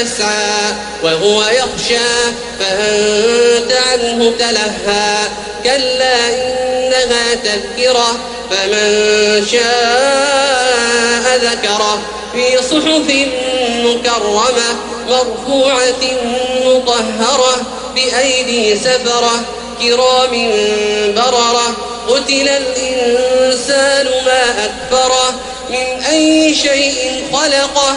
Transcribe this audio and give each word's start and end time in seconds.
يسعى 0.00 0.74
وهو 1.02 1.42
يخشى 1.42 2.08
فأنت 2.60 3.72
عنه 3.72 4.32
تلهى 4.38 5.28
كلا 5.64 6.26
إنها 6.28 7.34
تذكرة 7.34 8.18
فمن 8.50 9.46
شاء 9.52 11.36
ذكره 11.36 12.02
في 12.32 12.58
صحف 12.70 13.26
مكرمة 13.84 14.76
مرفوعة 15.08 16.02
مطهرة 16.64 17.56
بأيدي 17.94 18.76
سفرة 18.76 19.44
كرام 19.82 20.50
بررة 21.16 21.76
قتل 22.08 22.48
الإنسان 22.48 24.06
ما 24.26 24.64
أكفره 24.64 25.40
من 25.70 26.04
أي 26.04 26.54
شيء 26.54 27.24
خلقه 27.32 27.96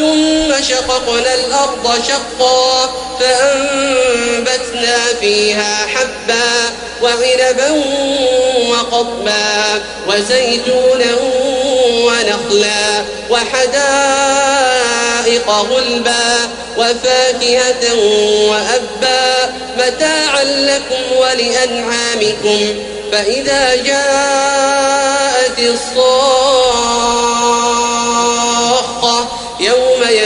ثم 0.00 0.62
شققنا 0.62 1.34
الأرض 1.34 2.02
شقا 2.08 2.90
فأنبتنا 3.20 4.96
فيها 5.20 5.86
حبا 5.86 6.72
وعنبا 7.02 7.70
وقضبا 8.68 9.82
وزيتونا 10.08 11.16
ونخلا 12.04 13.04
وحدائق 13.30 13.80
غلبا 15.50 16.50
وفاكهة 16.76 17.94
وأبا 18.48 19.52
متاعا 19.76 20.44
لكم 20.44 21.16
ولأنعامكم 21.16 22.60
فإذا 23.12 23.74
جاءت 23.74 25.58
الصاخة 25.58 26.70
يوم 27.40 27.49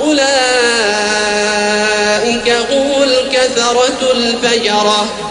أولئك 0.00 0.30
هم 2.70 3.02
الكثرة 3.02 4.12
الفجرة. 4.12 5.29